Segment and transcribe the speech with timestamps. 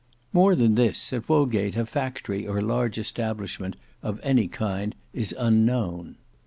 [0.33, 6.15] More than this, at Wodgate a factory or large establishment of any kind is unknown.